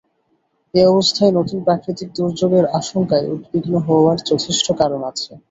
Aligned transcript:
এ 0.73 0.91
অবস্থায় 0.91 1.33
নতুন 1.37 1.57
প্রাকৃতিক 1.65 2.09
দুর্যোগের 2.17 2.65
আশঙ্কায় 2.79 3.29
উদ্বিগ্ন 3.33 3.73
হওয়ার 3.87 4.17
যথেষ্ট 4.29 4.67
কারণ 4.79 4.99
রয়েছে। 5.03 5.31